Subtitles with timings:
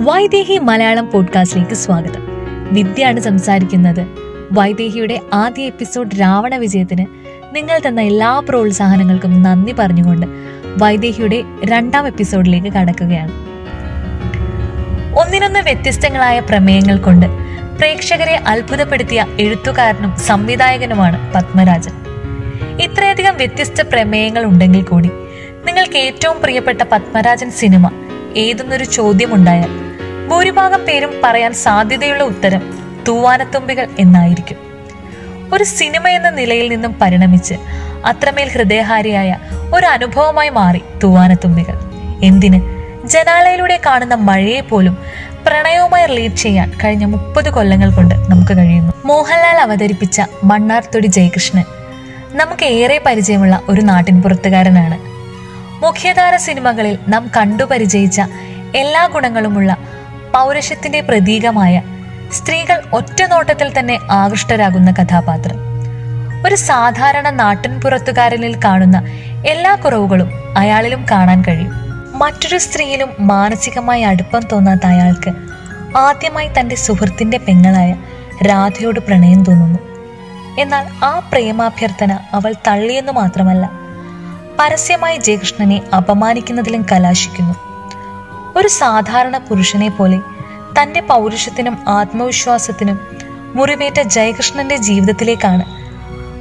[0.00, 2.22] വൈദേഹി മലയാളം പോഡ്കാസ്റ്റിലേക്ക് സ്വാഗതം.
[2.74, 4.06] വിദ്യയാണ് സംസാരിക്കുന്നത്.
[4.52, 7.06] വൈദേഹിയുടെ ആദ്യ എപ്പിസോഡ് രാവണ വിജയത്തിന്
[7.52, 10.26] നിങ്ങൾ തന്ന എല്ലാ പ്രോത്സാഹനങ്ങൾക്കും നന്ദി പറഞ്ഞുകൊണ്ട്
[10.82, 13.32] വൈദേഹിയുടെ രണ്ടാം എപ്പിസോഡിലേക്ക് കടക്കുകയാണ്.
[15.18, 17.26] ഒന്നിനൊന്ന് വ്യത്യസ്തങ്ങളായ പ്രമേയങ്ങൾ കൊണ്ട്
[17.78, 21.92] പ്രേക്ഷകരെ അത്ഭുതപ്പെടുത്തിയ എഴുത്തുകാരനും സംവിധായകനുമാണ് പത്മരാജൻ.
[22.80, 25.10] ഇത്രയധികം വ്യത്യസ്ത പ്രമേയങ്ങൾ ഉണ്ടെങ്കിൽ കൂടി
[25.66, 27.90] നിങ്ങൾക്ക് ഏറ്റവും പ്രിയപ്പെട്ട പത്മരാജൻ സിനിമ
[28.36, 29.89] ഏതെന്നൊരു ചോദ്യമുണ്ടായാൽ
[30.30, 32.62] ഭൂരിഭാഗം പേരും പറയാൻ സാധ്യതയുള്ള ഉത്തരം
[33.08, 34.56] തൂവാനത്തുമ്പികൾ എന്നായിരിക്കും.
[35.54, 37.54] ഒരു സിനിമ എന്ന നിലയിൽ നിന്നും പരിണമിച്ച്
[38.06, 39.36] അത്രമേൽ ഹൃദയഹാരിയായ
[39.74, 41.74] ഒരു അനുഭവമായി മാറി തൂവാനത്തുമ്പികൾ.
[42.22, 42.60] എന്തിന്?
[43.08, 44.98] ജനാലയിലൂടെ കാണുന്ന മഴയെ പോലും
[45.46, 48.92] പ്രണയവുമായി റിലേറ്റ് ചെയ്യാൻ കഴിഞ്ഞ മുപ്പത് കൊല്ലങ്ങൾ കൊണ്ട് നമുക്ക് കഴിയുന്നു.
[49.04, 51.64] മോഹൻലാൽ അവതരിപ്പിച്ച മണ്ണാർത്തൊടി ജയകൃഷ്ണൻ
[52.30, 54.98] നമുക്ക് ഏറെ പരിചയമുള്ള ഒരു നാട്ടിൻപുറത്തുകാരനാണ്.
[55.84, 58.20] മുഖ്യധാര സിനിമകളിൽ നാം കണ്ടു പരിചയിച്ച
[58.74, 59.76] എല്ലാ ഗുണങ്ങളുമുള്ള
[60.34, 61.82] പൗരുഷത്തിന്റെ പ്രതീകമായ
[62.32, 65.56] സ്ത്രീകൾ ഒറ്റ നോട്ടത്തിൽ തന്നെ ആകൃഷ്ടരാകുന്ന കഥാപാത്രം.
[66.46, 69.02] ഒരു സാധാരണ നാട്ടിൻപുറത്തുകാരനിൽ കാണുന്ന
[69.46, 71.72] എല്ലാ കുറവുകളും അയാളിലും കാണാൻ കഴിയും.
[72.18, 75.30] മറ്റൊരു സ്ത്രീയിലും മാനസികമായി അടുപ്പം തോന്നാത്ത അയാൾക്ക്
[75.96, 77.96] ആദ്യമായി തന്റെ സുഹൃത്തിന്റെ പെങ്ങളായ
[78.42, 79.78] രാധയോട് പ്രണയം തോന്നുന്നു.
[80.60, 83.70] എന്നാൽ ആ പ്രേമാഭ്യർത്ഥന അവൾ തള്ളിയെന്നു മാത്രമല്ല
[84.58, 87.69] പരസ്യമായി ജയകൃഷ്ണനെ അപമാനിക്കുന്നതിലും കലാശിക്കുന്നു.
[88.78, 90.18] സാധാരണ പുരുഷനെ പോലെ
[90.76, 92.98] തന്റെ പൗരുഷത്തിനും ആത്മവിശ്വാസത്തിനും
[93.56, 95.64] മുറിവേറ്റ ജയകൃഷ്ണന്റെ ജീവിതത്തിലേക്കാണ്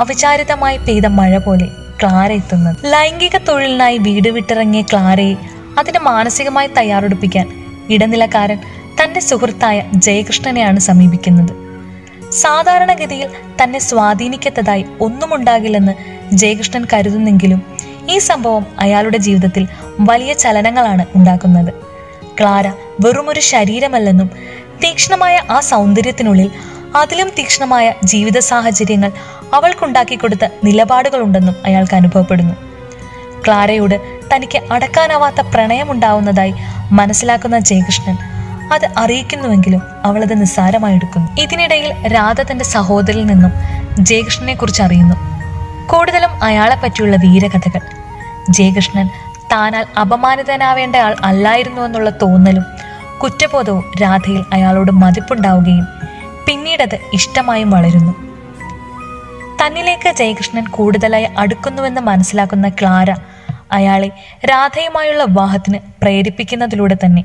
[0.00, 1.68] അവിചാരിതമായി പെയ്ത മഴ പോലെ
[2.00, 2.76] ക്ലാര എത്തുന്നത്.
[2.92, 5.34] ലൈംഗിക തൊഴിലിനായി വീട് വിട്ടിറങ്ങിയ ക്ലാരയെ
[5.78, 7.46] അതിന് മാനസികമായി തയ്യാറെടുപ്പിക്കാൻ
[7.94, 8.58] ഇടനിലക്കാരൻ
[8.98, 11.52] തന്റെ സുഹൃത്തായ ജയകൃഷ്ണനെയാണ് സമീപിക്കുന്നത്.
[12.30, 13.28] സാധാരണഗതിയിൽ
[13.60, 15.94] തന്നെ സ്വാധീനിക്കത്തതായി ഒന്നുമുണ്ടാകില്ലെന്ന്
[16.40, 17.60] ജയകൃഷ്ണൻ കരുതുന്നെങ്കിലും
[18.08, 19.64] ഈ സംഭവം അയാളുടെ ജീവിതത്തിൽ
[20.10, 21.72] വലിയ ചലനങ്ങളാണ് ഉണ്ടാക്കുന്നത്.
[22.40, 22.68] ക്ലാര
[23.00, 24.30] വെറുമൊരു ശരീരമല്ലെന്നും
[24.84, 26.50] തീക്ഷ്ണമായ ആ സൗന്ദര്യത്തിനുള്ളിൽ
[26.96, 29.12] അതിലും തീക്ഷ്ണമായ ജീവിത സാഹചര്യങ്ങൾ
[29.54, 32.54] അവൾക്കുണ്ടാക്കി കൊടുത്ത നിലപാടുകളുണ്ടെന്നും അയാൾക്ക് അനുഭവപ്പെടുന്നു.
[33.46, 36.54] ക്ലാരയോട് തനിക്ക് അടക്കാനാവാത്ത പ്രണയമുണ്ടാവുന്നതായി
[36.92, 38.16] മനസ്സിലാക്കുന്ന ജയകൃഷ്ണൻ
[38.72, 41.40] അത് അറിയിക്കുന്നുവെങ്കിലും അവൾ അത് നിസ്സാരമായി എടുക്കുന്നു.
[41.40, 43.52] ഇതിനിടയിൽ രാധ തന്റെ സഹോദരിൽ നിന്നും
[43.98, 45.16] ജയകൃഷ്ണനെ കുറിച്ച് അറിയുന്നു.
[45.86, 47.80] കൂടുതലും അയാളെ പറ്റിയുള്ള വീരകഥകൾ.
[48.50, 49.08] ജയകൃഷ്ണൻ
[49.50, 52.64] താനാൽ അപമാനിതനാവേണ്ട ആൾ അല്ലായിരുന്നു എന്നുള്ള തോന്നലും
[53.18, 55.86] കുറ്റബോധവും രാധയിൽ അയാളോട് മതിപ്പുണ്ടാവുകയും
[56.46, 58.14] പിന്നീടത് ഇഷ്ടമായും വളരുന്നു.
[59.62, 63.14] തന്നിലേക്ക് ജയകൃഷ്ണൻ കൂടുതലായി അടുക്കുന്നുവെന്ന് മനസ്സിലാക്കുന്ന ക്ലാര
[63.72, 64.10] അയാളെ
[64.50, 67.24] രാധയുമായുള്ള വിവാഹത്തിന് പ്രേരിപ്പിക്കുന്നതിലൂടെ തന്നെ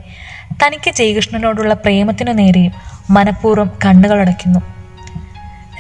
[0.64, 2.72] തനിക്ക് ജയകൃഷ്ണനോടുള്ള പ്രേമത്തിനു നേരെയും
[3.10, 4.60] മനഃപൂർവം കണ്ണുകളടയ്ക്കുന്നു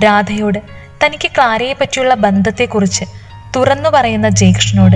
[0.03, 0.59] രാധയോട്
[1.03, 3.05] തനിക്ക് ക്ലാരയെ പറ്റിയുള്ള ബന്ധത്തെക്കുറിച്ച്
[3.55, 4.95] തുറന്നു പറയുന്ന ജയകൃഷ്ണനോട്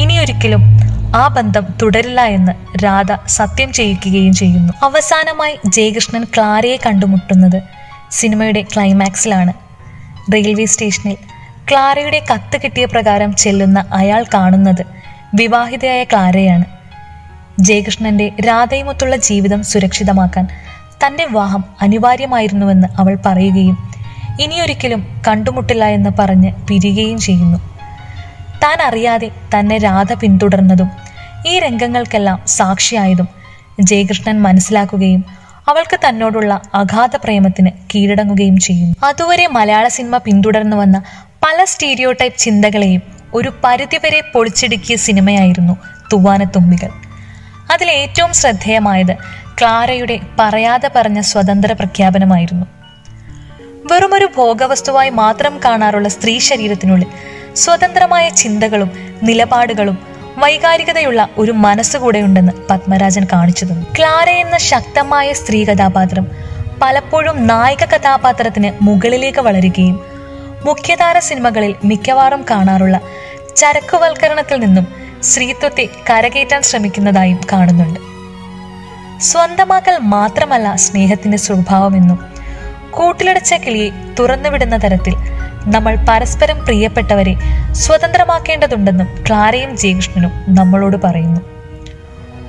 [0.00, 0.73] ഇനിയൊരിക്കലും
[1.14, 4.72] ആ ബന്ധം തുടരില്ല എന്ന് രാധ സത്യം ചെയ്യിക്കുകയും ചെയ്യുന്നു.
[4.82, 7.62] അവസാനമായി ജയകൃഷ്ണൻ ക്ലാരയെ കണ്ടുമുട്ടുന്നത്
[8.10, 9.52] സിനിമയുടെ ക്ലൈമാക്സിലാണ്.
[10.32, 11.16] റെയിൽവേ സ്റ്റേഷനിൽ
[11.70, 14.84] ക്ലാരയുടെ കത്ത് കിട്ടിയ പ്രകാരം ചെല്ലുന്ന അയാൾ കാണുന്നത്
[15.34, 16.64] വിവാഹിതയായ ക്ലാരയാണ്.
[17.60, 20.48] ജയകൃഷ്ണന്റെ രാധയുമൊത്തുള്ള ജീവിതം സുരക്ഷിതമാക്കാൻ
[21.06, 23.92] തന്റെ വിവാഹം അനിവാര്യമായിരുന്നുവെന്ന് അവൾ പറയുകയും
[24.40, 27.73] ഇനിയൊരിക്കലും കണ്ടുമുട്ടില്ല എന്ന് പറഞ്ഞ് പിരിയുകയും ചെയ്യുന്നു.
[28.64, 30.90] താൻ അറിയാതെ തന്നെ രാധ പിന്തുടർന്നതും
[31.46, 33.28] ഈ രംഗങ്ങൾക്കെല്ലാം സാക്ഷിയായതും
[33.80, 35.24] ജയകൃഷ്ണൻ മനസ്സിലാക്കുകയും
[35.68, 39.06] അവൾക്ക് തന്നോടുള്ള അഗാധ പ്രേമത്തിന് കീഴടങ്ങുകയും ചെയ്യുന്നു.
[39.06, 41.02] അതുവരെ മലയാള സിനിമ പിന്തുടർന്നു വന്ന
[41.42, 43.02] പല സ്റ്റീരിയോ ടൈപ്പ് ചിന്തകളെയും
[43.34, 45.76] ഒരു പരിധിവരെ പൊളിച്ചിടുക്കിയ സിനിമയായിരുന്നു
[46.12, 46.88] തുവാനത്തുമ്പികൾ.
[47.72, 49.14] അതിൽ ഏറ്റവും ശ്രദ്ധേയമായത്
[49.60, 52.66] ക്ലാരയുടെ പറയാതെ പറഞ്ഞ സ്വതന്ത്ര പ്രഖ്യാപനമായിരുന്നു.
[53.92, 58.90] വെറുമൊരു ഭോഗവസ്തുവായി മാത്രം കാണാറുള്ള സ്ത്രീ ശരീരത്തിനുള്ളിൽ സ്വതന്ത്രമായ ചിന്തകളും
[59.22, 59.98] നിലപാടുകളും
[60.36, 63.86] വൈകാരികതയുള്ള ഒരു മനസ്സുകൂടെയുണ്ടെന്ന് പത്മരാജൻ കാണിച്ചു തന്നു.
[63.98, 66.26] ക്ലാര എന്ന ശക്തമായ സ്ത്രീ കഥാപാത്രം
[66.82, 70.00] പലപ്പോഴും നായിക കഥാപാത്രത്തിന് മുകളിലേക്ക് വളരുകയും
[70.64, 73.00] മുഖ്യധാര സിനിമകളിൽ മിക്കവാറും കാണാറുള്ള
[73.56, 74.86] ചരക്കുവൽക്കരണത്തിൽ നിന്നും
[75.22, 78.00] സ്ത്രീത്വത്തെ കരകയറ്റാൻ ശ്രമിക്കുന്നതായും കാണുന്നുണ്ട്.
[79.20, 82.18] സ്വന്തമാക്കൽ മാത്രമല്ല സ്നേഹത്തിന്റെ സ്വഭാവമെന്നും
[82.90, 85.14] കൂട്ടിലടച്ച കിളിയെ തുറന്നുവിടുന്ന തരത്തിൽ
[85.66, 87.36] നമ്മൾ പരസ്പരം പ്രിയപ്പെട്ടവരെ
[87.72, 91.40] സ്വതന്ത്രമാക്കേണ്ടതുണ്ടെന്നും ക്ലാരയും ജയകൃഷ്ണനും നമ്മളോട് പറയുന്നു.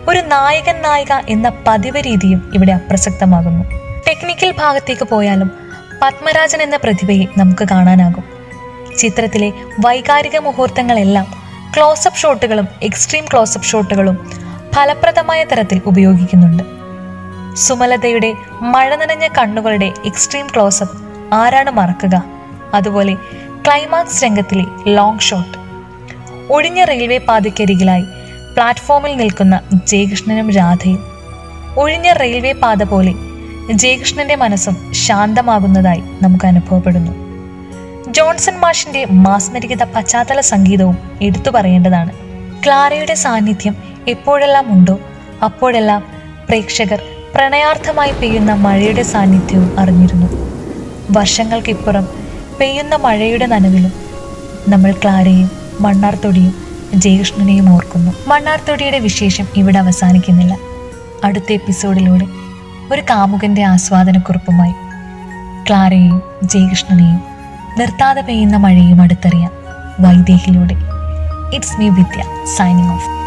[0.08, 3.64] ഒരു നായകൻ നായിക എന്ന പതിവ് രീതിയും ഇവിടെ അപ്രസക്തമാകുന്നു.
[4.08, 5.52] ടെക്നിക്കൽ ഭാഗത്തേക്ക് പോയാലും
[6.02, 8.24] പത്മരാജൻ എന്ന പ്രതിഭയെ നമുക്ക് കാണാനാകും.
[8.98, 9.52] ചിത്രത്തിലെ
[9.86, 11.28] വൈകാരിക മുഹൂർത്തങ്ങളെല്ലാം
[11.78, 14.32] ക്ലോസപ്പ് ഷോട്ടുകളും എക്സ്ട്രീം ക്ലോസപ്പ് ഷോട്ടുകളും
[14.76, 16.64] ഫലപ്രദമായ തരത്തിൽ ഉപയോഗിക്കുന്നുണ്ട്.
[17.56, 20.98] സുമലതയുടെ മഴ നനഞ്ഞ കണ്ണുകളുടെ എക്സ്ട്രീം ക്ലോസപ്പ്
[21.34, 22.35] ആരാണ് മറക്കുക?
[22.76, 23.14] അതുപോലെ
[23.66, 25.58] ക്ലൈമാക്സ് രംഗത്തിലെ ലോങ് ഷോട്ട്
[26.54, 28.06] ഒഴിഞ്ഞ റെയിൽവേ പാതയ്ക്കരികിലായി
[28.54, 31.00] പ്ലാറ്റ്ഫോമിൽ നിൽക്കുന്ന ജയകൃഷ്ണനും രാധയും.
[31.78, 33.14] ഒഴിഞ്ഞ റെയിൽവേ പാത പോലെ
[33.72, 37.14] ജയകൃഷ്ണന്റെ മനസ്സും ശാന്തമാകുന്നതായി നമുക്ക് അനുഭവപ്പെടുന്നു.
[38.12, 42.12] ജോൺസൺ മാഷിന്റെ മാസ്മരികത പശ്ചാത്തല സംഗീതവും എടുത്തു പറയേണ്ടതാണ്.
[42.66, 43.76] ക്ലാരയുടെ സാന്നിധ്യം
[44.08, 45.00] എപ്പോഴെല്ലാം ഉണ്ടോ
[45.46, 46.04] അപ്പോഴെല്ലാം
[46.50, 47.02] പ്രേക്ഷകർ
[47.36, 50.28] പ്രണയാർത്ഥമായി പെയ്യുന്ന മഴയുടെ സാന്നിധ്യവും അറിഞ്ഞിരുന്നു.
[51.12, 52.06] വർഷങ്ങൾക്കിപ്പുറം
[52.60, 53.92] പെയ്യുന്ന മഴയുടെ നനവിലും
[54.70, 56.54] നമ്മൾ ക്ലാരയും മണ്ണാർത്തൊടിയും
[56.96, 58.12] ജയകൃഷ്ണനെയും ഓർക്കുന്നു.
[58.28, 60.58] മണ്ണാർത്തൊടിയുടെ വിശേഷം ഇവിടെ അവസാനിക്കുന്നില്ല.
[61.24, 62.26] അടുത്ത എപ്പിസോഡിലൂടെ
[62.92, 64.74] ഒരു കാമുകന്റെ ആസ്വാദനക്കുറിപ്പുമായി
[65.70, 67.22] ക്ലാരയെയും ജയകൃഷ്ണനെയും
[67.80, 69.52] നിർത്താതെ പെയ്യുന്ന മഴയും അടുത്തറിയാം.
[70.00, 70.76] വൈദേഹിലൂടെ.
[71.54, 72.24] It's me Vidya
[72.56, 73.25] signing off